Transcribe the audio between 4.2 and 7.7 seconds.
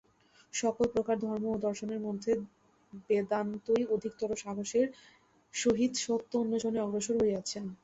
সাহসের সহিত সত্য-অন্বেষণে অগ্রসর হইয়াছেন।